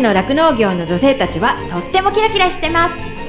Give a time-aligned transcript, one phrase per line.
[0.00, 3.20] ちの酪農業の女性たちはとってもキラキラしてます。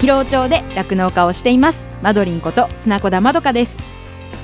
[0.00, 1.84] 広尾町で酪農家をしています。
[2.02, 3.78] マドリンこと砂子田まどかです。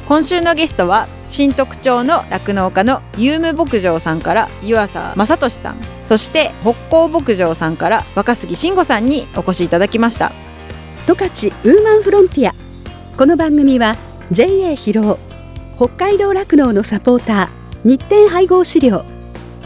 [0.07, 5.81] 今週のゲストは新徳町の酪農家のユーム牧場さんから湯浅正俊さん。
[6.03, 10.33] そして北港牧場さんから若杉慎吾さんにお越しいただきました。
[11.09, 12.53] 十勝ウーマンフロンティア。
[13.19, 13.97] この番組は
[14.31, 15.19] JA 広尾
[15.77, 19.05] 北海道酪農のサポーター日展配合飼料。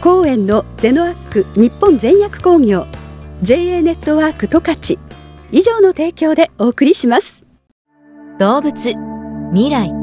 [0.01, 2.87] 公園のゼノアック日本全薬工業。
[3.43, 4.99] JA ネットワーク十勝。
[5.51, 7.45] 以上の提供でお送りします。
[8.39, 8.73] 動物
[9.51, 9.93] 未来。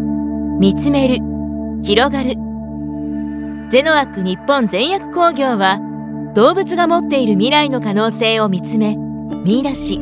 [0.61, 1.17] 見つめる。
[1.83, 2.37] 広がる。
[3.69, 5.81] ゼノアック日本全薬工業は
[6.37, 8.97] 動物が持っている未来の可能性を見つめ
[9.45, 10.01] 見出し。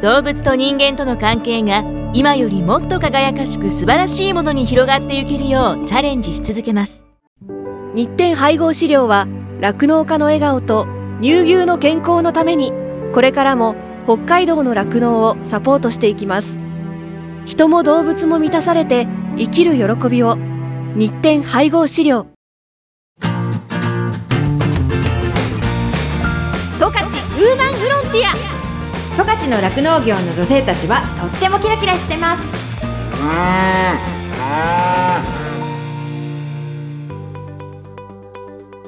[0.00, 1.82] 動物と人間との関係が
[2.14, 7.07] 今よりもっと輝かしく素晴らしいものに広がっていけるようチャレンジし続けます。
[7.98, 9.26] 日展配合飼料は
[9.60, 10.86] 酪農家の笑顔と
[11.20, 12.72] 乳牛の健康のために
[13.12, 16.60] これからも北海道の酪農をサポートしていきます。
[17.44, 20.36] 人も動物も満たされて生きる喜びを。
[20.94, 22.28] 日展配合飼料。
[23.20, 23.28] 十
[26.78, 28.30] 勝ウーマンフロンティア。
[29.16, 32.42] 十勝の酪農業の女性たちはとってもキラキラしてます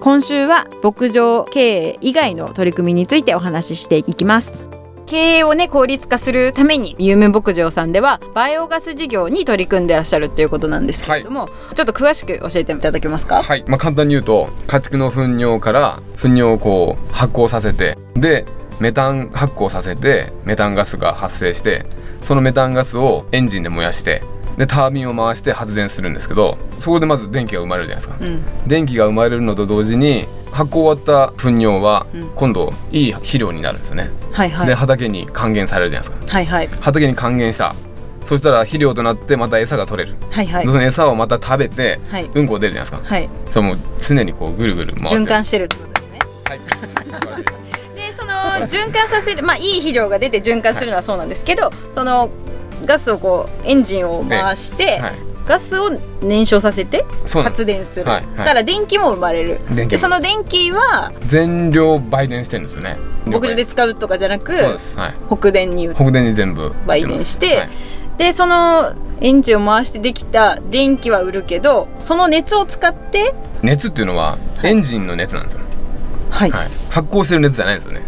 [0.01, 4.59] 今週は牧場経営以外の取り組みについてお話ししていきます。
[5.05, 13.43] 経営をね効率化するために有名牧場さんではバイオガス事業に取り組んでらっしゃるっていうことなんですけれども、ちょっと詳しく教えていただけますか？
[13.43, 18.47] はい、まあ、簡単に言うと家畜の糞尿から糞尿をこう発酵させてで
[18.81, 21.85] メタン発酵させてメタンガスが発生して
[22.23, 24.23] そのメタンガスをエンジンで燃やして
[24.61, 28.69] でタービンを回して発電するんですけどそこでまず電気が生まれるじゃないですか、うん。
[28.69, 32.31] 電気が生まれるのと同時に発酵終わった糞尿はうん。
[32.37, 34.67] 今度いい肥料になるんですよね、はいはい。
[34.67, 36.31] で畑に還元されるじゃないですか。
[36.31, 36.69] はいはい。
[36.83, 37.75] 畑に還元した。
[38.27, 40.67] そしたら肥料となってまた餌が取れる、はいはい。
[40.67, 42.25] その餌をまた食べてはい。
[42.27, 43.09] うんこ出るじゃないですか。
[43.09, 43.29] はい。
[43.49, 45.23] それもう常にこうぐるぐる回ってる。
[45.23, 46.19] 循環してるってことですね。
[46.45, 46.61] はい。
[47.97, 48.35] でその
[48.67, 52.29] 循環させるまあいい肥料が出て循環するのはそうなんですけど、その
[52.85, 55.13] ガスをこうエンジンを回して、はい。
[55.47, 55.91] ガスを
[56.23, 58.37] 燃焼させて発電する、はいはい。
[58.39, 59.59] だから電気も生まれる。
[59.89, 62.97] でその電気は全量売電してるんですよね。
[63.27, 64.97] 牧場で使うとかじゃなくそうです。
[64.97, 65.15] はい。
[65.29, 67.71] 北電に北電に全部売電して、はい。
[68.19, 75.61] でそのエンジンを回してできた電気は売るけどその熱を使って熱っていうのはエンジンの熱なんですよ、
[76.29, 78.03] はい、はい、発酵してる熱じゃないんですよね、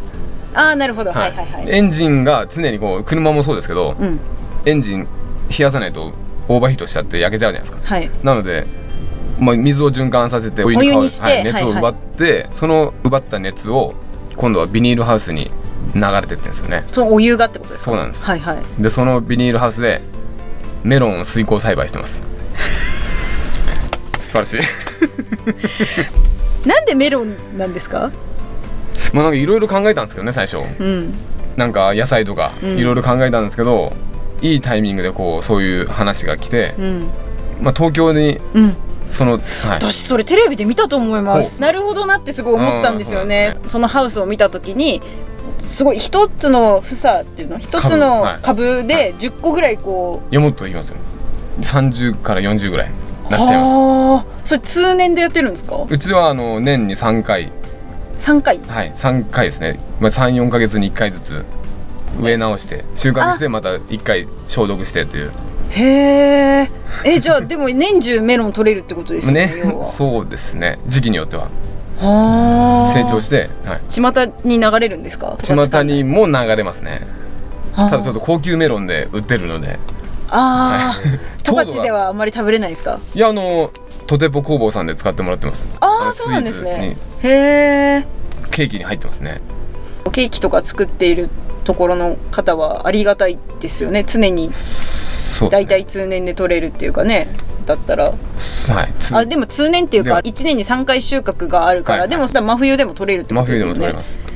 [0.53, 1.71] ああなるほど、はい、はいはい。
[1.71, 4.21] エンジンが常にこう車もそうですけど、うん
[4.67, 5.05] エンジン
[5.51, 6.13] 冷やさないと
[6.49, 7.95] オーバーヒートしちゃって焼けちゃうじゃないですか。
[7.95, 8.11] はい。
[8.23, 8.67] なので、
[9.39, 11.79] まあ、水を循環させてお湯に変わるはい、熱をはいはい。
[11.81, 13.95] 奪って、その奪った熱を
[14.37, 15.51] 今度はビニールハウスに
[15.95, 16.85] 流れてってんですよね。
[16.93, 17.91] そのお湯がってことですか？
[17.91, 18.25] そうなんです。
[18.25, 18.83] はいはい。
[18.83, 20.01] でそのビニールハウスで
[20.85, 22.23] メロンを水耕栽培してます。
[24.21, 24.61] 素晴らしい。
[26.69, 28.11] なんでメロンなんですか？
[29.13, 30.59] まあなんかいろいろ考えたんですけどね最初。
[30.79, 31.15] うん。
[31.57, 32.79] なんか野菜とかうん。
[32.79, 33.93] いろいろ考えたんですけど、
[34.43, 37.09] いいタイミングでこうそういう話が来て、うん。
[37.61, 38.77] まあ、東京にうん。
[39.09, 39.41] その、はい、
[39.73, 41.61] 私それテレビで見たと思います。
[41.61, 43.53] なるほどなってすごい思ったんですよね。
[43.69, 45.03] そのハウスを見た時に
[45.59, 48.39] すごい一つの房っていうの一つのはい。
[48.41, 50.97] 株で10個ぐらいこいやもっといきますよ。
[51.61, 52.91] 30から40ぐらい
[53.29, 53.73] うなっちゃいます。
[53.75, 54.41] はあ。
[54.45, 55.85] それ通年でやってるんですか？
[55.87, 57.53] うちはあの年に3回。
[58.19, 58.59] 3回。
[58.61, 58.93] はい。
[58.93, 61.45] 3回ですね、まあ、34か月に1回ずつ
[62.21, 65.33] 植え直して収穫してまた1回消毒してという。
[65.71, 65.83] へ
[66.65, 66.71] え
[67.05, 69.51] えじゃあ でも年中メロン取れるってことですよね
[69.85, 70.79] そうですね。
[70.87, 71.45] 時期によっては。
[71.99, 72.93] はあ。
[72.93, 74.13] 成長して、はい、巷
[74.45, 75.37] に流れるんですか？
[75.43, 77.07] 巷にも流れますね。
[77.77, 79.79] たただちょっと高級メロンで売ってるので。
[80.31, 81.01] ああ
[81.45, 82.99] 十勝ではあんまり食べれないですか？
[83.15, 83.71] いやあの
[84.07, 85.65] トテポ工房さんで使ってもらってます。
[85.81, 86.97] のああそうなんですね。
[87.21, 88.07] ツへえに
[88.51, 89.41] ケーキに入ってますね。
[90.13, 91.31] ケーキとか作っている
[91.65, 94.05] ところの方はありがたいですよね。
[94.07, 94.51] 常に。
[95.51, 97.29] 大体通年で取れるっていうかね。
[97.67, 98.05] だったら。
[98.05, 98.17] はい。
[98.99, 103.81] つあでも通年っていうかでは1年に3回収穫があるから、でも真冬でも取れるってこ真冬とですよね。
[103.81, 104.32] でも取れます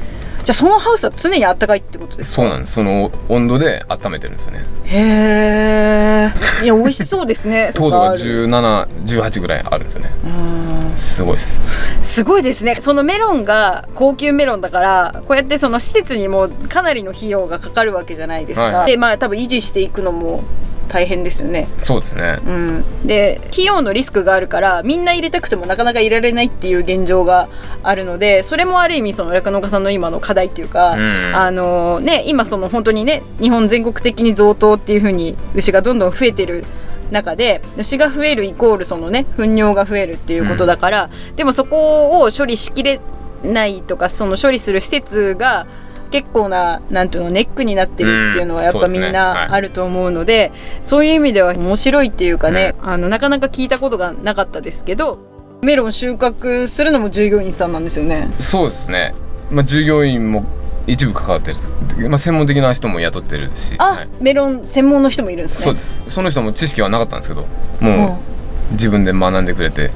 [0.46, 2.42] じゃあそのハウスは常に暖かいってことですか？
[2.42, 2.74] そうなんです。
[2.74, 4.64] その温度で温めてるんですよね。
[4.84, 6.30] へ
[6.62, 7.70] えいや美味しそうですね。
[7.74, 10.10] 糖度がそこ1718ぐらいあるんですよね。
[10.94, 11.60] すごいです。
[12.04, 12.76] すごいですね。
[12.78, 18.86] そのメロンが高級メロンだからこうやってその施設にもかなりの費用がかかるわけじゃないですか、はいはい。
[18.92, 20.44] でまあ多分維持していくのも
[20.88, 21.68] 大変ですよね。
[21.80, 22.38] そうですね。
[22.46, 27.48] うん、で費用のリスクがあるからみんな入れたくてもなかなか入れられないっていう現状が
[27.82, 31.36] あるのでそれもある意味その酪農家さんの今の課題っていうか、うん。
[31.36, 36.64] あのね、今その本当にね日本全国的に増頭っていう風に牛がどんどん増えてる
[37.10, 43.00] 中で牛が増えるイコールそのね糞尿が増えるっていうことだから、でもそこを処理しきれ
[43.44, 45.66] ないとかその処理する施設が
[46.16, 55.18] 結構ななんていうのネックになってるっていうのはやっぱみんなあると思うので、そういう意味では面白いっていうかね、あのなかなか聞いたことがなかったですけど
[55.60, 58.30] メロン収穫するのも従業員さんなんですよね。
[58.40, 59.14] そうですね。
[59.50, 60.46] まあ従業員も
[60.86, 61.52] 一部関わって
[61.98, 64.08] るまあ専門的な人も雇ってるしあ、はい。
[64.22, 65.64] メロン専門の人もいるんですね。
[65.64, 66.00] そうです。
[66.08, 67.46] その人も知識はなかったんですけど
[67.80, 68.20] も
[68.70, 69.90] う自分で学んでくれて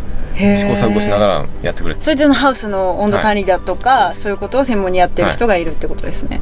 [0.56, 2.02] 試行錯誤しながらやってくれて。
[2.02, 6.40] それでのハウスの温度管理だとか、そういうことを専門にやってる人がいるってことですね。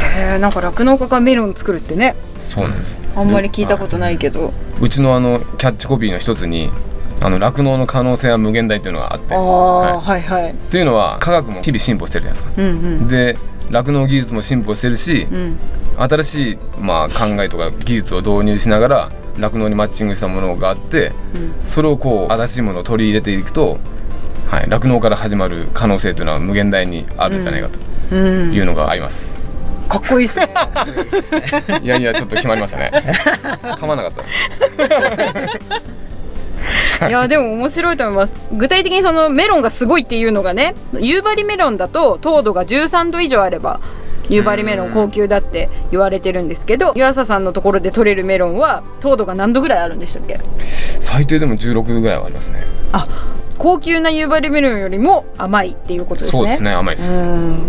[0.00, 3.00] へえ、なんか酪農家がメロン作るってね、そうなんです。
[3.16, 6.70] あんまり聞いたことないけど、うちのあのキャッチコピーの一つに
[7.20, 9.34] あの酪農の可能性は無限大っていうのがあって。
[9.34, 12.62] ああ、はい、はいっていうのは科学も日々進歩してるじゃないですか。
[12.62, 12.72] うんう
[13.04, 13.08] ん。
[13.08, 13.36] で
[13.70, 15.58] 酪農技術も進歩してるし、うん。
[15.98, 21.12] 新しい、まあ、考えとか技術を導入しながら酪農にマッチングしたものがあって、
[21.66, 23.78] それをこう新しいものを取り入れていくと
[24.48, 27.78] はい酪農から始まる可能性というのは無限大にあるんじゃないかと
[28.10, 29.38] うん、いうのがあります、
[29.88, 30.48] かっこいいですね。
[31.82, 32.90] いやいやちょっと決まりましたね。
[33.76, 34.22] 噛まなかった。
[37.08, 38.36] いやでも面白いと思います。
[38.52, 43.80] 具体的にそのメロンがすごいっていうのがね夕張メロンだと糖度が13度以上あれば
[44.28, 50.38] 夕張メロン高級だって言われてるんですけど湯浅さんのところで取れるメロンは糖度が何度ぐらいあるんでしたっけ？
[51.00, 52.64] 最低でも16ぐらいはありますね。
[52.92, 53.06] あ
[53.56, 56.30] 高級な夕張メロンよりも甘いっていうことですね。
[56.30, 57.60] そうですね甘いです、うん。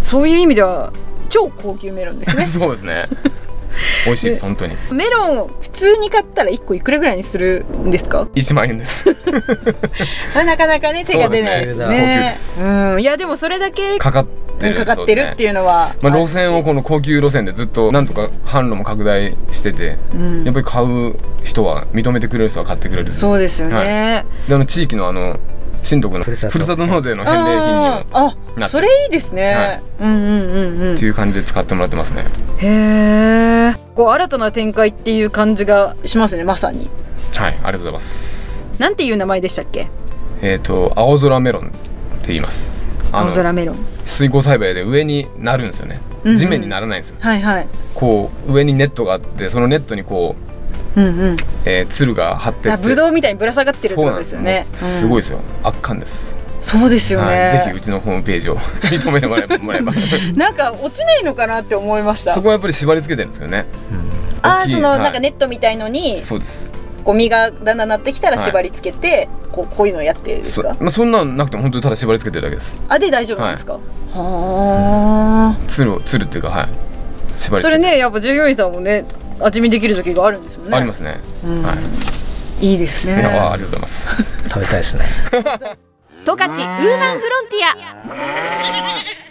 [0.00, 0.92] そういう意味では
[1.28, 2.46] 超高級メロンですね。
[2.48, 3.06] そうですね。
[4.04, 4.76] 美味しいです本当に。
[4.92, 9.04] メロンを普通に買ったら1個いくらぐらいにするんですか？1万円です。
[10.36, 11.86] なかなかね手が出ないですね。
[11.88, 12.34] ね。
[12.60, 13.00] うん。
[13.00, 14.26] いやでもそれだけかかっ
[14.62, 20.44] てるかかってるっていうのはまあ、路線をこの高級路線でずっとなんとか販路も拡大してて、うん。
[20.44, 23.12] やっぱり買う人は認めてくれる人は買ってくれる。
[23.12, 24.48] そうですよね、はい。
[24.48, 25.38] であの地域のあの
[25.82, 26.58] 新徳のふるさと。
[26.86, 28.04] 納税の返礼品にも
[28.64, 29.82] あそれいいですね、はい。
[30.00, 30.94] うんうんうんうん。
[30.94, 32.24] っていう感じで使ってもらってますね。
[32.58, 32.68] へ
[33.70, 36.88] えこう新たな展開っていう感じがしますねまさに。
[37.34, 38.64] はいありがとうございます。
[38.78, 39.88] なんていう名前でしたっけ？
[40.40, 41.68] えっ、と青空メロンっ
[42.20, 42.70] て言います。
[42.70, 42.71] あ
[43.12, 43.76] 青の空メロン。
[44.04, 46.00] 水耕栽培で上になるんですよね。
[46.24, 46.36] うんうん。
[46.36, 47.68] 地面にならないんですよ、はいはい。
[47.94, 50.34] こう上にネットがあってそのネットにこ
[50.96, 51.36] う、うんうん。
[51.64, 52.70] えー、つるが張ってって。
[52.72, 54.66] あブドウみたいにぶら下がってるってことですよね。
[54.74, 55.40] すすごいですよ。
[55.62, 56.34] 圧巻です。
[56.62, 58.56] そうですよね、はい、ぜひうちのホームページを
[58.86, 59.92] 認めてもらえばもらえば。
[60.36, 62.32] なんか落ちないのかなって思いました。
[62.32, 63.66] そこはやっぱり縛り付けてるんですよね。
[64.42, 65.00] あーその、はい。
[65.00, 66.18] なんかネットみたいのに。
[66.18, 66.70] そうです
[67.04, 68.46] ゴミがだんだんなってきたらはい。
[68.46, 72.76] 縛り付けて、こうこういうのをやってるんですそ,、かまあ、そんなんなくても本当にただ縛り付けてるだけです。
[72.88, 73.78] あで大丈夫なんですか、
[74.14, 76.68] はつるをつるっていうかはい。
[77.36, 77.96] 縛あそれり付けて。
[77.96, 79.04] ねやっぱ従業員さんもね
[79.40, 80.76] 味見できる時があるんですよね。
[80.76, 81.62] ありますね、うん。
[81.62, 81.74] は
[82.60, 82.66] い。
[82.66, 83.20] いいですね。
[83.20, 84.34] いやあありがとうございます。
[84.48, 85.04] 食べたいですね。
[86.24, 89.21] 十勝ウーマンフロンティア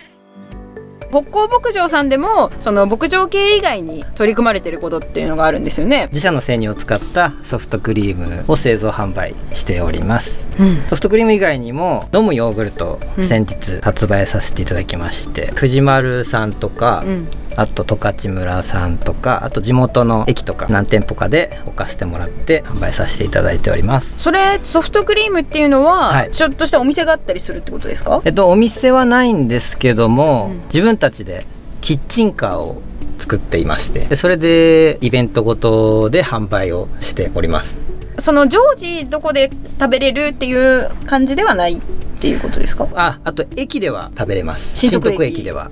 [1.11, 6.07] 北港牧場さんでもその牧場系以外に取り組まれてることっていうのがあるんですよね。
[6.07, 10.47] 自社の生乳を使ったソフトクリームを製造販売しております。
[10.59, 10.83] うん。
[10.87, 24.13] ソフトクリーム以外にも飲むヨーグルトを先日発売させていただきまして、藤丸さんとか、うんあと十勝村さんとかあと地元の駅とか何店舗かで置かせてもらって販売させていただいております。
[24.17, 26.31] それソフトクリームっていうのは、はい。
[26.31, 28.21] ちょっとしたお店があったりするってことですか？
[28.25, 30.61] えっとお店はないんですけども、うん。
[30.65, 31.45] 自分たちで
[31.81, 32.81] キッチンカーを
[33.17, 37.79] 作っていましてでそれでイベントごとで販売をしております。
[38.19, 41.81] その常時どこで食べれるっていう感じではないっ
[42.19, 42.87] ていうことですか？
[42.95, 44.75] ああと駅では食べれます。
[44.75, 45.39] 新徳駅。
[45.39, 45.71] 駅では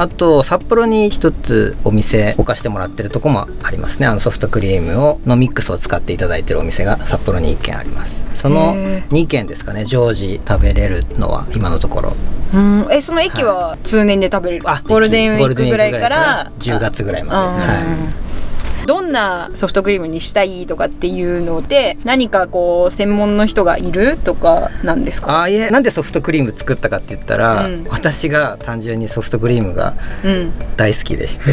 [0.00, 4.06] あと札幌に一つお店置かしてもらってるとこもありますね。
[4.06, 8.24] あのソフトクリームをのミックスを使っていただいてるお店が札幌に1軒あります。
[8.32, 9.08] そのへー。
[9.08, 9.84] 2軒ですかね。
[9.84, 12.16] 常時食べれるのは今のところ。
[12.54, 12.88] うん。
[12.90, 17.74] えその駅は通年で食べれる、あゴールデンウィークぐらいから10月ぐらいまで、あは
[18.26, 18.29] い
[18.90, 25.42] どんなソフトクリームにしたいとかっていうので何かこう専門の人がいるとかなんですか？
[25.42, 27.84] あいえなんでソフトクリーム作ったかって言ったら、うん。
[27.88, 29.94] 私が単純にソフトクリームが
[30.24, 30.52] うん。
[30.76, 31.44] 大好きでして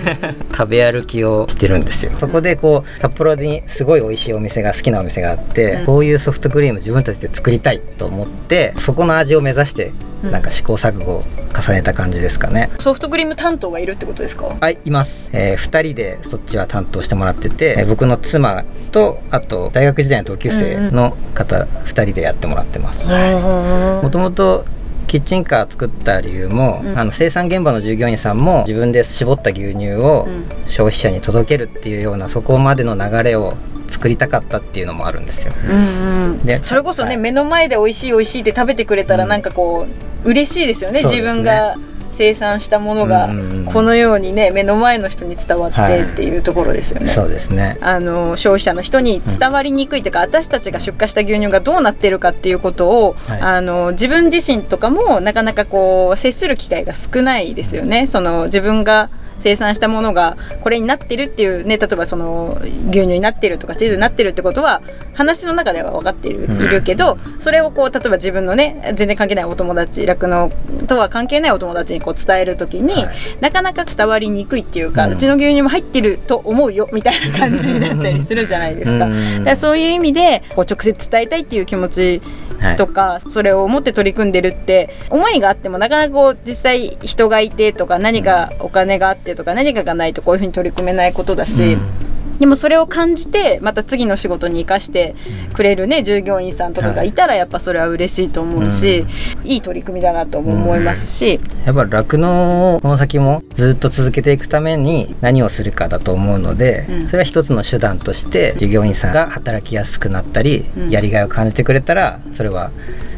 [0.56, 2.12] 食べ歩きをしてるんですよ。
[2.18, 5.84] そこでこう札幌にすごい美味しいお店が好きなお店があって、うん。
[5.84, 11.24] こういうソフトクリーム自分たちで作りたいと思ってそこの味を目指してうんなんか試行錯誤を
[11.54, 14.56] 重ねた感じですかね、ソフトクリーム担当がいるってことですか？
[14.60, 24.64] はいいます、え2人でそっちは担当してもらってて、えー僕の妻とあと大学時代の同級生の方2人でやってもらってます、もともと
[25.06, 26.96] キッチンカー作った理由も、うん。
[26.96, 30.44] あの生産現場の従業員さんも自分で絞った牛乳をうん。
[30.68, 33.54] 消費者に届けるっていうようなそこまでの流れを
[33.88, 35.52] 作りたかったっていうのもあるんですよ。
[35.64, 36.38] うんうん。
[36.46, 37.16] でそれこそね、はい。
[37.16, 39.30] 目の前で美味しい美味しいって食べてくれたらうん。
[39.30, 41.76] なんかこう嬉しいですよね、ね自分が
[42.12, 47.06] 生産したものがうんうんうんこのようにね目の前の人に伝わっはいてっていうところですよね。
[47.06, 47.78] そうですね。
[47.80, 58.08] あの消費者の人に伝わりにくいというか、私たちが出荷した牛乳がどうなってるかっていうことを、はいあの自分自身とかもなかなかこう接する機会が少ないですよね。
[58.08, 59.08] その自分が
[59.40, 62.58] 生産したものがこれになってるっていうね例えばその
[62.90, 64.82] 牛乳になってるとかチーズになってるってことは
[65.20, 70.50] 話の中では分かっている,、けどそれをこう例えば自分のね全然関係ないお友達酪農
[70.88, 73.08] とは関係ないお友達にこう伝えるときに、はい。
[73.40, 79.04] なかなか伝わりにくいっていうか、ううんちの牛乳も入ってると思うよみたいな感じになったりするじゃないですか。
[79.06, 79.38] うん。
[79.38, 82.22] だからそういう意味でこう直接伝えたいっていう気持ち
[82.60, 82.76] はい。
[82.76, 91.74] とか、それを持って取り組んでるって思いがあってもなかなかこう実際人がいてとか何かお金があってとか何かがないとこういうふうに取り組めないことだし。
[91.74, 92.09] うん
[92.40, 95.14] でもそれを感じてまた次の仕事に生かして
[95.52, 99.04] くれるね従業員さんとかがいたらやっぱそれは嬉しいと思うし、
[99.44, 107.06] いい取り組みだなとも思いますし、やっぱ酪農をこの先もずっと続けていくために何をするかだと思うので、うん。
[107.06, 110.90] それは一つの手段として従業員さんが働きやすくなったり、うん。
[110.90, 112.70] やりがいを感じてくれたらそれは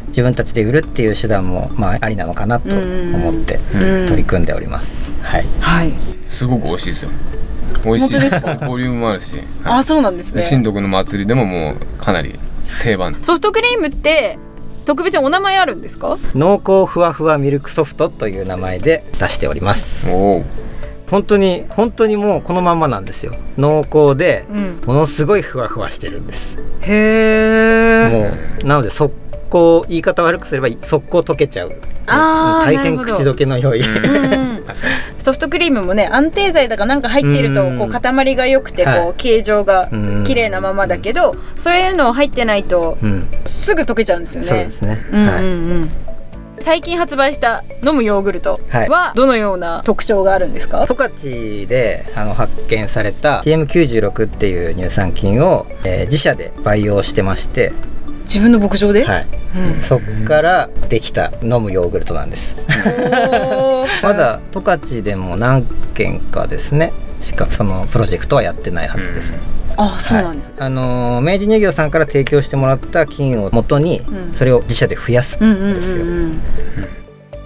[0.08, 4.06] 自分たちで売るっていう手段もまあありなのかなと思ってうん。
[4.06, 5.10] 取り組んでおります。
[5.22, 5.46] はい。
[5.60, 5.92] はい、
[6.24, 7.10] すごく美味しいですよ
[7.84, 8.20] 美味しい。
[8.20, 8.54] ですか？
[8.66, 9.34] ボリュームもあるし、
[9.64, 9.84] あはい。
[9.84, 10.40] そうなんですね。
[10.40, 12.38] で新徳の祭りでももうかなり
[12.82, 13.16] 定番。
[13.20, 14.38] ソフトクリームって
[14.86, 16.18] 特別にお名前あるんですか？
[16.34, 20.08] 濃厚ふわふわミルクソフトという名前で出しております。
[20.10, 20.44] おお
[21.10, 23.34] 本当に本当にもうこのまんまなんですよ。
[23.58, 24.80] 濃厚でうん。
[24.86, 26.56] ものすごいふわふわしてるんです。
[26.80, 29.12] へえもうなので速
[29.52, 31.74] 攻言い方悪くすれば速攻溶けちゃう。
[32.06, 33.84] あー大変口どけの良い、
[35.18, 37.78] ソフトクリームもね安定剤だかなんか入ってるとうん。
[37.78, 40.24] こう塊が良くてこはう形状がうん。
[40.24, 44.48] 綺麗なままだけどそういうの入ってないとうん、すぐ溶けちゃうんですよね。
[44.48, 45.04] そうですね、
[46.58, 48.88] 最近発売した飲むヨーグルトはい。
[48.88, 57.72] はどのような特徴があるんですか、十勝であの発見された TM96 っていう乳酸菌を、えー自社で培養してまして、
[58.24, 59.26] 自分の牧場で、はい、
[59.56, 59.82] うん。
[59.82, 62.54] そっからできた飲むヨーグルトなんです。
[64.02, 65.64] まだ十勝でも何
[65.94, 66.92] 件かですね。
[67.20, 69.32] しかそのプロジェクトはやってないはずです、
[69.76, 70.66] あそうなんです、はい。
[70.66, 74.34] あのー明治乳業さんから提供してもらった菌を元にうん。
[74.34, 76.04] それを自社で増やすうんですよ、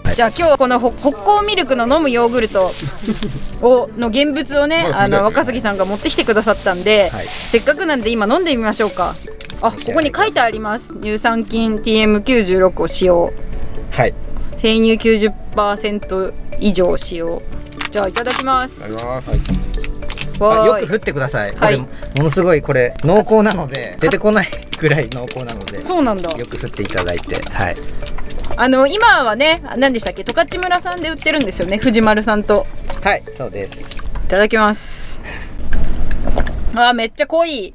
[0.06, 0.14] はい。
[0.14, 2.70] じゃあ今日はこのほ北高ミルクの飲むヨーグルト
[3.60, 7.26] を の現物をねまああの若杉さんが持ってきてくださったんで、はい。
[7.26, 9.14] せっかくなんで今飲んでみましょうか。
[9.62, 10.94] あここに書いてあります。
[11.02, 13.32] 乳酸菌 TM96 を使用。
[13.90, 14.14] はい。
[14.56, 17.42] 生乳90%以上使用。
[17.90, 18.80] じゃあいただきます。
[18.80, 19.30] いただきます、
[20.40, 21.78] あわーいよく振ってください、はい。
[21.78, 24.48] ものすごいこれ濃厚なので出てこない
[24.78, 26.30] ぐらい濃厚なのでそうなんだ。
[26.36, 27.76] よく振っていただいてはい
[28.58, 32.66] あの今はね何でしたっけ十勝村さんで売ってるんですよね藤丸さんと。
[33.02, 33.96] はいそうです。
[33.96, 35.20] いただきます。
[36.74, 37.74] あーめっちゃ濃い。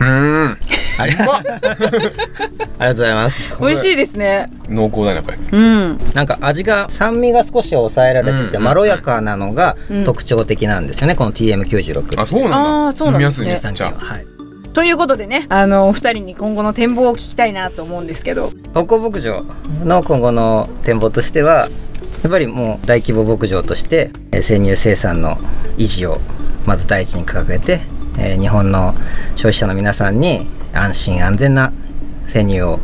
[0.00, 0.58] うーん。
[1.00, 3.42] ありがとうありがとうございます。
[3.60, 4.50] 美味しいですね。
[4.68, 5.38] 濃厚だねやっぱり。
[5.52, 6.00] うん。
[6.14, 8.62] なんか味が酸味が少し抑えられててうん。
[8.64, 10.04] まろやかなのがうん。
[10.04, 12.56] 特徴的なんですよねこの TM96 あそうなんだ。
[12.58, 13.42] あーそうなんですね。
[13.42, 14.04] 飲みやすいねじゃあ。
[14.04, 14.26] はい
[14.78, 18.52] ということでねあのお二人に今後の展望を聞きたいなと思うんですけど。
[18.70, 19.44] 北高牧場
[19.82, 21.68] の今後の展望としては
[22.22, 25.34] やっぱりもう大規模牧場として生乳生産の
[25.78, 26.20] 維持を
[26.64, 27.80] まず第一に掲げて、
[28.20, 28.94] え日本の
[29.34, 31.72] 消費者の皆さんに安心安全な
[32.28, 32.78] 生乳を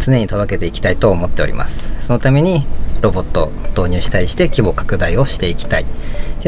[0.00, 1.92] 常に届けていきたいと思っております。
[2.00, 2.64] そのために
[3.02, 5.84] ロボットを導入したりして規模拡大をしていきたい。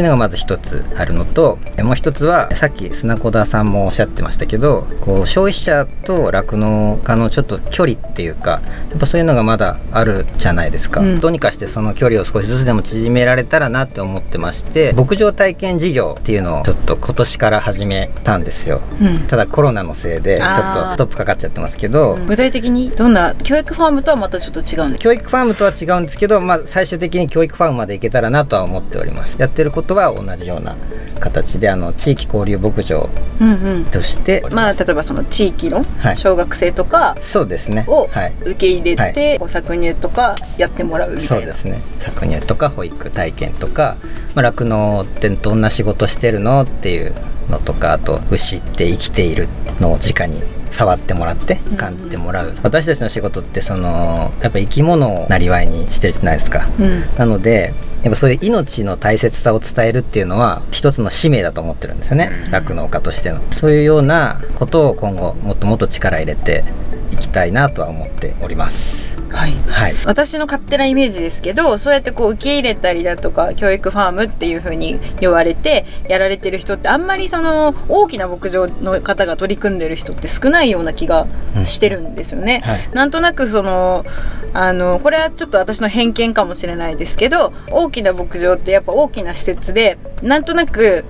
[0.00, 11.20] っていうのがまず一つあるのとえもう一つはさっき砂子田さんもおっしゃってましたけどこう消費者と酪農家のちょっと距離っていうかやっぱそういうのがまだあるじゃないですか、うん。
[11.20, 19.18] どうにかしてその距離を少しずつでも縮められたらなって思ってまして牧場体験事業っていうのをちょっと今年から始めたんですよ、うん。
[19.26, 24.88] ただコロナのせいでちょっとストップかかっちゃってますけど、具体的にどんな教育ファームとはまたちょっと違う？
[24.88, 29.36] んです教育ファームとは違うんですけど、まあ、最終的に教育ファームまでいけたらなとは思っております。
[29.38, 30.76] やってることは同じような
[31.18, 33.08] 形であの地域交流牧場
[33.40, 33.84] うんうん。
[33.86, 36.16] として、まあ例えばその地域のはい。
[36.16, 37.84] 小学生とかそうですね。
[37.88, 38.34] をはい。
[38.40, 41.46] 受け入れて、搾乳とかやってもらうみたいうな。
[41.46, 41.80] そですね。
[42.00, 43.96] 搾乳とか保育体験とか
[44.34, 47.14] まあ酪農、ってどんな仕事してるのっていう
[47.48, 49.48] のとかあと牛って生きている
[49.80, 57.02] のを直に触ってもらって感じてもらう、私たちの仕事ってそのやっぱ生き物をなりわいにしてるじゃないですか、うん。
[57.16, 62.30] なのでやっぱそういう命の大切さを伝えるっていうのは一つの使命だと思ってるんですよね。
[62.50, 63.40] 酪農家としての。
[63.52, 66.64] そういうようなことを今後もっともっと力入れて
[67.12, 69.52] いきたいなとは思っておりますはい。
[69.68, 69.94] はい。
[70.04, 81.26] 私の勝手なイメージですけどそうやってこう受け入れたりだとか教育ファームっていう風に言われてやられてる人ってあんまりその大きな牧場の方が取り組んでる人って少ないような気が
[81.64, 82.60] してるんですよね。
[82.64, 82.90] はい。
[82.92, 84.04] なんとなくその
[84.52, 91.04] あのこれはちょっと私の偏見かもしれないですけど大きな牧場ってやっぱ大きな施設でなんとなく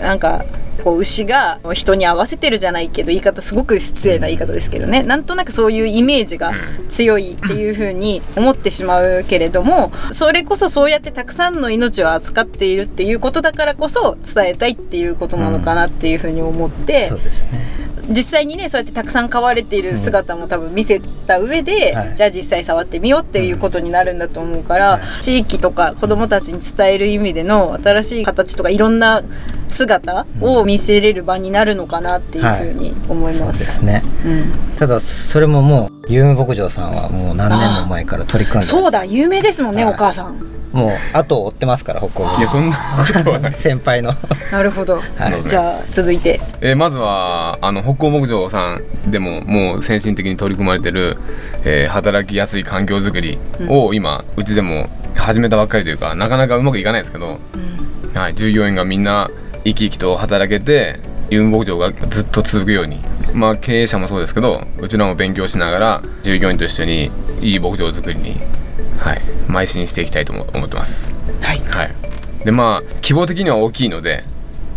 [0.00, 0.44] なんか
[0.86, 5.02] こう牛が人に合わせてるじゃないけど言い方すごく失礼な言い方ですけどね。
[5.02, 6.52] なんとなくそういうイメージが
[6.88, 22.14] 強いっていう風に思ってしまうけれどもそれこそそうやってたくさんの命を扱っているっていうことだからこそ伝えたいっていうことなのかなっていう風に思って、そうですね実際にねそうやってたくさん飼われている姿も多分見せた上で、はい。
[22.14, 25.22] じゃあ実際触ってみようっていうことになるんだと思うから、はい。
[25.22, 29.22] 地域とか子どもたちに伝える意味での新しい形とかいろんな
[29.70, 33.52] 姿を見せれる場になるのかなっていうふうに思いそうま。
[33.52, 34.02] ですすね。
[34.24, 34.76] うん。
[34.76, 38.66] ただそれももう有無牧場さんはもう何年も前から取り組んで。
[38.66, 39.94] そうだ有名ですもんね、はい。
[39.94, 40.55] お母さん。
[40.76, 43.54] もう後を追ってますから北高いやそんなことはない。
[43.54, 44.12] 先輩の。
[44.52, 45.48] なるほど、はい。
[45.48, 46.40] じゃあ続いて。
[46.60, 51.16] えーまずはあの北高牧場さんでももう先進的に取り組まれてる、
[51.64, 57.38] えー働きやすい環境づくりを今うちでも始めたばっかりというかなかなかうまくいかないですけど、
[58.14, 59.30] はい、従業員がみんな
[59.64, 63.00] 生き生きと働けて有無牧場がずっと続くように。
[63.34, 68.36] まあ経営者もそうですけどうちらも勉強しながら従業員と一緒にいい牧場づくりに、
[69.06, 71.12] はい、邁進していきたいと思思ってます。
[71.40, 71.94] はいはい、
[72.44, 74.24] でまあ規模的には大きいので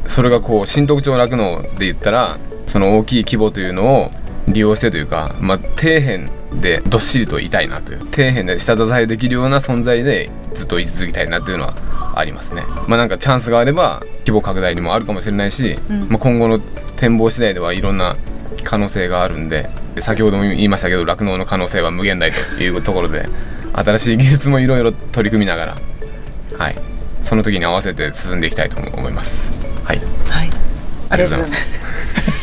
[0.05, 4.11] それがこう新特徴酪農で言ったらその大きい規模というのを
[4.47, 6.29] 利用してというか、まあ、底辺
[6.61, 12.63] でどっしりといたいなという底辺で下支えできるような存在でずっと居続きたいなというのはありますね。
[12.87, 15.77] まあなんかチャンスがあれば規模拡大にもあるかもしれないし、
[16.09, 18.15] まあ、今後の展望次第ではいろんな
[18.63, 23.27] 可能性があるんでで先ほども言いましたけど酪農の可能性は無限大というところで
[23.83, 25.77] 新しい技術もいろいろ取り組みながら
[26.59, 26.75] はい、
[27.21, 29.49] その時に合わせて進んでいきたいと思います。
[29.85, 30.49] はい、はい
[31.09, 32.38] ありがとうございます。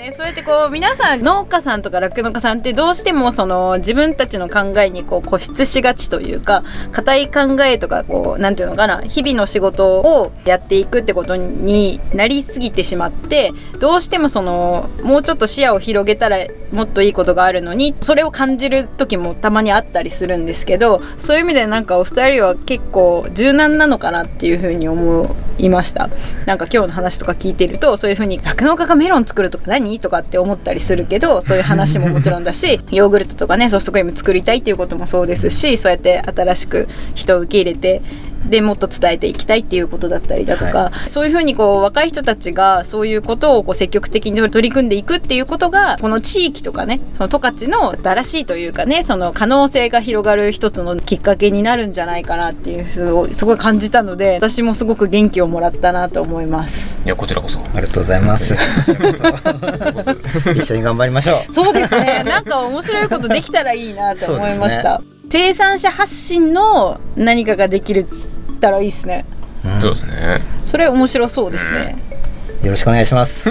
[0.00, 0.12] ね。
[0.12, 16.38] そうやってこう皆さん農家さんとか酪農家さんってどうしてもその自分たちの考えにこう固執しがちというか固い考えとかこうなんていうのかな日々の仕事をやっていくってことになりすぎてしまってどうしてもそのもうちょっと視野を広げたら
[16.72, 26.08] もっといいことがあるのにそれを感じる時もたまにあったりするんですけどそういう意味でなんかお二人は結構柔軟なのかなっていうふうに思いました。
[26.46, 29.89] なんか今日の話とか聞いてるとそういうふうに酪農家がメロン作るとか何？
[29.98, 38.02] とかって思ったりするけどそういう話ももちろんだし ヨーグルトとかねソフトクリーム作りたいっていうこともそうですしそうやって新しく人を受け入れて
[38.46, 56.98] でもっと伝えていきたいっていうことだったりだとか、そういうふうにこう若い人たちがそういうことをこう積極的に取り組んでいくっていうことがこの地域とかねその十勝の新しいというかねその可能性が広がる一つのきっかけになるんじゃないかなっていうすごいすごい感じたので私もすごく元気をもらったなと思います。
[57.04, 57.60] いやこちらこそ。
[57.60, 58.54] ありがとうございます
[60.54, 62.22] 一緒に頑張りましょうそうですね。
[62.24, 65.02] なんか面白いことできたらいいなと思いました。
[65.30, 69.24] 生産者発信の何かができるったらいいですね。
[69.80, 70.40] そうですね。
[70.64, 71.96] それ面白そうですね。
[72.64, 73.48] よろしくお願いします。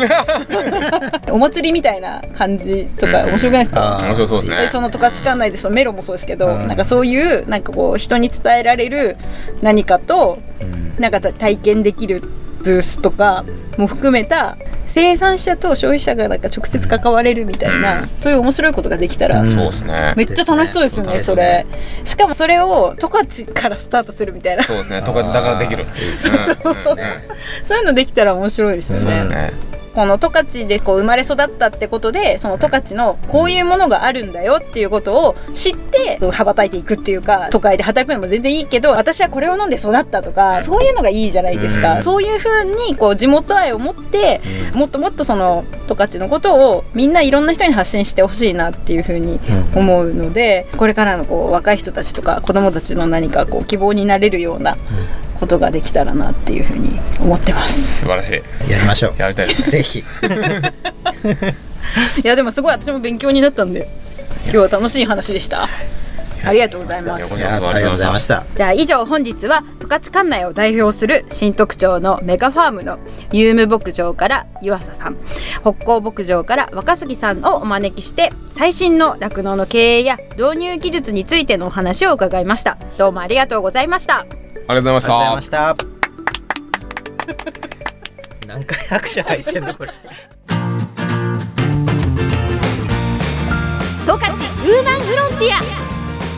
[1.31, 3.29] お祭りみたいな感じとかうん。
[3.29, 4.61] 面白くないですか、面白そうですね。
[4.63, 4.69] で。
[4.69, 6.67] その十勝管内でそのメロンもそうですけど、うん。
[6.67, 9.17] なんかそういうなんかこう人に伝えられる
[9.61, 11.01] 何かとうん。
[11.01, 12.21] なんか体験できる
[12.63, 13.43] ブースとか
[13.77, 20.23] も含めた生産者と消費者がなんか直接関われるみたいな、うんそういう面白いことができたら、うんそうですねめ。
[20.23, 21.65] っちゃ楽しそうですよねねそれ
[22.03, 25.01] しかもそれを十勝からスタートするみたいなそうですね。
[25.05, 25.85] 十勝だからできる。
[26.15, 27.03] そうそうね
[27.63, 29.53] そういうのできたら面白いですよそうねですね。
[29.93, 42.03] この十勝でこう生まれ育ったってことでその十勝のこういうものがあるんだよっていうことを知って羽ばたいていくっていうか都会で働くのも全然いいけど私はこれを飲んで育ったとかそういうのがいいじゃないですか、うん。
[42.03, 44.41] そういうふうにこう地元愛を持って
[44.73, 49.39] もっともっとその十勝のことをみんないろんな人に発信してほしいなっていうふうに
[49.73, 49.79] うん。
[49.79, 54.77] 思うのでこれからのこう若い人たちとか子供たちの何かこう希望になれるような
[55.39, 58.01] ことができたらなっていうふうに思ってます。
[58.01, 58.33] 素晴らしい。
[58.71, 59.13] やりましょう。
[59.17, 59.67] やりたいですね。
[59.69, 59.99] ぜひ。
[62.23, 63.89] いやでもすごい私も勉強になったんで
[64.43, 65.67] 今日は楽しい話でした。
[66.43, 67.27] ありがとうございます。
[67.27, 68.45] こいやありがとうございました。
[68.55, 72.97] じゃあ以上本日は十勝管内を代表する新特徴のメガファームの
[73.31, 75.17] ユーム牧場から湯浅さん
[75.61, 82.77] 北高牧場から若杉さんをお招きして最新の酪農の経営や導入技術についてのお話を伺いました。
[82.97, 84.25] どうもありがとうございました
[84.69, 85.75] ありがとうございましありがとうございまたした。
[88.45, 89.91] 何回拍手入ってんのこれ。
[94.05, 95.59] 十勝ウーマンフロンティア。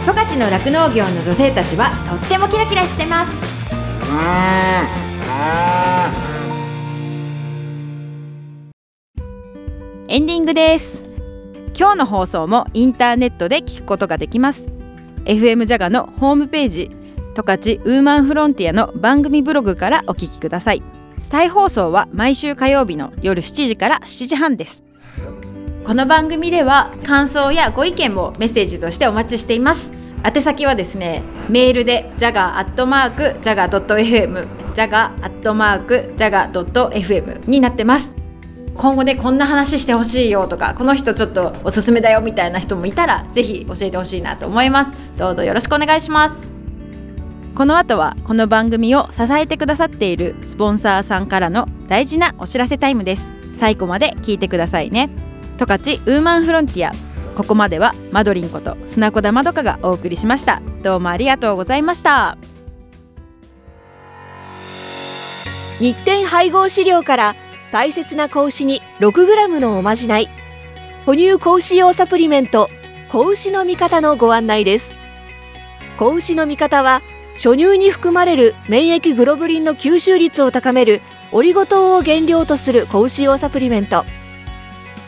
[0.05, 3.31] 十勝の酪農業の女性たちはとってもキラキラしてます。
[10.07, 11.01] エンディングです。
[11.77, 14.67] 今日の放送もインターネットで聞くことができます。
[15.25, 17.00] FM ジャガのホームページ
[17.33, 20.81] 十勝ウーマンフロンティアの番組ブログからお聞きください。
[21.29, 24.83] 再放送は毎週火曜日の夜7時から7時半です。
[25.85, 29.91] この番組では感想やご意見もメッセージとしてお待ちしています。
[30.23, 38.15] 宛先はですねメールで jaga.jaga.fm jaga.jaga.fm になってます。
[38.75, 45.11] 今後ねこんな話してほしいよとかこの人ちょっとおすすめだよみたいな人もいたらぜひ教えてほしいなと思います。
[45.17, 46.60] どうぞよろしくお願いします。
[47.61, 53.31] この後はこの番組を支えてくださっているスポンサーさんからの大事なお知らせタイムです。
[53.53, 55.11] 最後まで聞いてくださいね。
[55.59, 56.91] 十勝ウーマンフロンティア。
[57.35, 60.59] ここまではマドリンこと砂子田まどかがお送りしました。
[60.81, 62.35] どうもありがとうございました。
[65.77, 67.35] 日展配合飼料から
[67.71, 70.31] 大切な子牛に 6g のおまじない。
[71.05, 72.69] 哺乳子牛用サプリメント。
[73.11, 74.95] 子牛の味方のご案内です。
[75.99, 77.03] 子牛の味方は
[77.35, 84.05] 初乳に含まれる免疫グロブリンの吸収率を高めるオリゴ糖を原料とする子牛用サプリメント。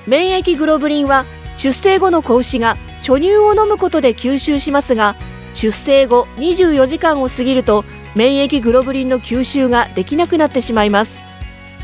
[0.07, 1.25] 免疫グロブリンは
[1.57, 5.15] 出生後の子牛が初乳を飲むことで吸収しますが
[5.53, 11.21] 出生後24時間を過ぎると免疫グロブリンの吸収ができなくなってしまいます。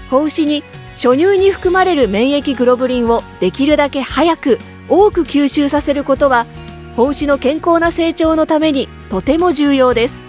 [0.10, 0.63] 子牛に
[0.95, 4.58] 初乳に含まれる免疫グロブリンをできるだけ早く
[4.89, 6.45] 多く吸収させることは
[6.95, 10.29] 子牛の健康な成長のためにとても重要です。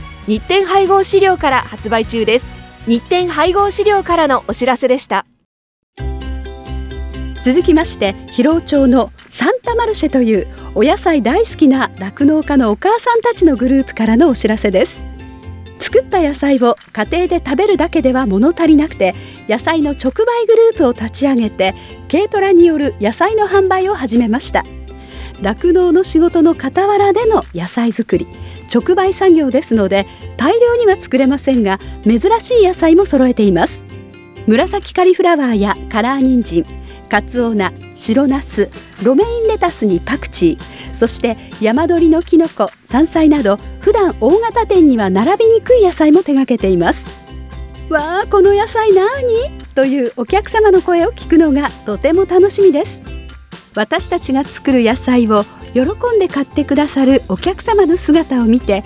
[0.27, 2.51] 日展配合飼料から発売中です。
[2.87, 5.25] 日展配合飼料からのお知らせでした。
[7.43, 15.03] 続きまして広尾町のサンタマルシェというお野菜大好きな酪農家のお母さんたちのグループからのお知らせです。
[15.79, 19.15] 作った野菜を家庭で食べるだけでは物足りなくて
[19.49, 21.73] 野菜の直売グループを立ち上げて
[22.11, 24.63] 軽トラによる野菜の販売を始めました。
[25.41, 28.27] 酪農の仕事の傍らでの野菜作り。
[28.73, 30.07] 直売作業ですので
[30.37, 33.85] 大量には作れませんが珍しい野菜も揃えています。
[34.47, 36.65] 紫カリフラワーやカラー人参
[37.09, 38.69] カツオナ白ナス
[39.03, 47.21] ロメインレタスにパクチーそして山鳥のキノコ山菜など普段大型店には並びにくい野菜も手掛けています。
[47.89, 49.05] わあこの野菜な
[49.75, 53.03] というお客様の声を聞くのがとても楽しみです。
[53.75, 55.81] 私たちが作る野菜を喜
[56.15, 58.83] んで買ってくださるお客様の姿を見て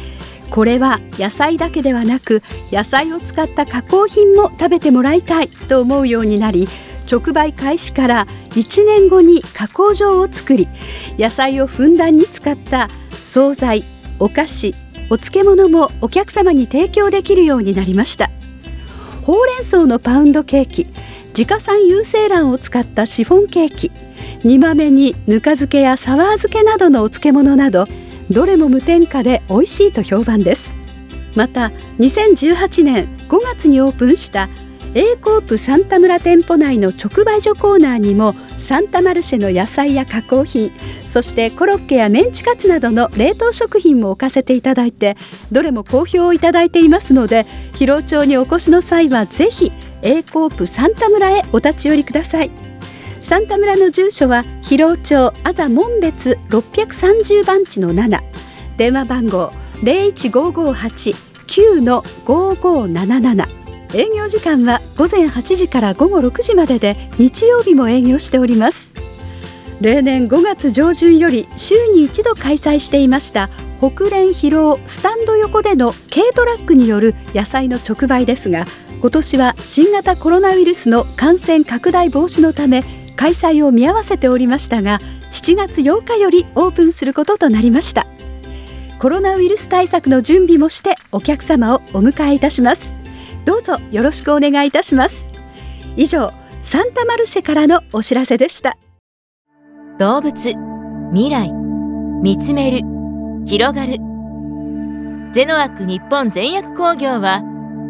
[0.50, 6.67] これは野菜だけではなく野菜を使った加工品も食べてもらいたいと思うようになり
[7.12, 10.67] 直売開始から1年後に加工場を作り
[11.17, 13.84] 野菜をふんだんに使った惣菜
[14.19, 14.76] お菓子
[15.10, 18.32] お漬物もお客様に提供できるようになりました。
[19.26, 20.88] ほうれん草のパウンドケーキ
[21.30, 23.91] 自家産有精卵を使ったシフォンケーキ
[24.45, 27.88] 煮豆にぬか漬けやサワー漬けなどのお漬物など
[28.29, 30.71] どれも無添加で美味しいと評判です。
[31.36, 34.47] また2018年5月にオープンした
[34.93, 40.71] A コープサンタ村店舗内の直売所コーナーにもサンタマルシェの野菜や加工品
[41.08, 45.17] そしてコロッケやメンチカツなどの冷凍食品も置かせていただいて
[45.51, 52.74] どれも好評をいただいていますので広尾町にお越しの際はぜひ A コープサンタ村へお立ち寄りください。
[53.25, 58.21] サンタ村の住所は広尾町あざ門別630番地の7
[58.77, 68.93] 電話番号0155 9-5577営業時間は午前8時から午後6時までで日曜日も営業しております。
[69.81, 78.65] 例年5月上旬より週に一度開催していました北連広尾スタンド横での軽トラックによる野菜の直売ですが
[79.01, 84.99] 今年は新型コロナウイルスの感染拡大防止のため開催を見合わせておりましたが
[85.32, 88.06] 7月8日よりオープンすることとなりました。
[88.99, 92.95] コロナウイルス対策の準備もしてお客様をお迎えいたします。
[93.43, 95.30] どうぞよろしくお願いいたします。
[95.97, 96.32] 以上
[96.63, 98.78] サンタマルシェからのお知らせでした。
[99.99, 100.54] 動物
[101.12, 101.54] 未来
[102.21, 102.82] 見つめる
[103.45, 103.97] 広がる。
[105.32, 107.43] ゼノアック日本全薬工業は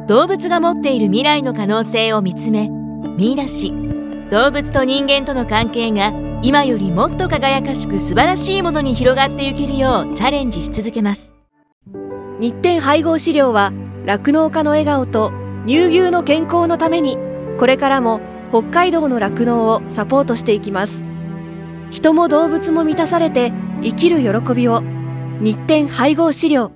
[0.08, 2.70] 動物が持っている未来の可能性を見つめ
[3.18, 3.85] 見出し
[4.32, 6.12] 動物と人間との関係が
[6.42, 11.36] 今よりもっと輝かしく素晴らしいものに広がっていけるようチャレンジし続けます。
[12.40, 13.72] 日展配合飼料は
[14.06, 15.32] 酪農家の笑顔と
[15.68, 17.18] 乳牛の健康のために
[17.60, 21.04] これからも北海道の酪農をサポートしていきます。
[21.92, 24.82] 人も動物も満たされて生きる喜びを。
[25.40, 26.72] 日展配合飼料。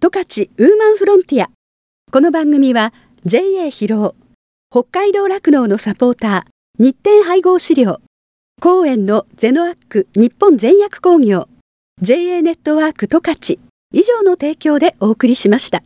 [0.00, 1.50] 十勝ウーマンフロンティア。
[2.12, 2.92] この番組は
[3.24, 4.14] JA 広尾。
[4.70, 8.02] 北海道酪農のサポーター日展配合資料。
[8.60, 11.48] 公園のゼノアック日本全薬工業。
[12.02, 13.58] JA ネットワーク十勝。
[13.94, 15.82] 以上の提供でお送りしました。